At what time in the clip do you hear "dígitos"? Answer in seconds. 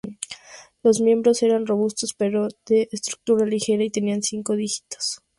4.55-5.21